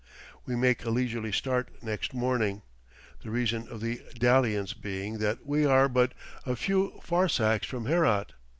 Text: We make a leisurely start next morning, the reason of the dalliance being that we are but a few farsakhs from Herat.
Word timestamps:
We 0.47 0.55
make 0.55 0.83
a 0.83 0.89
leisurely 0.89 1.31
start 1.31 1.69
next 1.83 2.11
morning, 2.11 2.63
the 3.21 3.29
reason 3.29 3.67
of 3.69 3.81
the 3.81 4.01
dalliance 4.17 4.73
being 4.73 5.19
that 5.19 5.45
we 5.45 5.63
are 5.63 5.87
but 5.87 6.15
a 6.43 6.55
few 6.55 6.99
farsakhs 7.03 7.67
from 7.67 7.85
Herat. 7.85 8.31